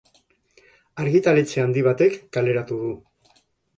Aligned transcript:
Argitaletxe 1.03 1.63
handi 1.65 1.85
batek 1.91 2.17
kaleratu 2.39 2.81
du. 2.85 2.91